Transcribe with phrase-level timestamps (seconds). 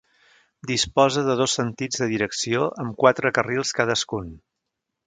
[0.71, 4.35] Disposa de dos sentits de direcció amb quatre carrils cadascun.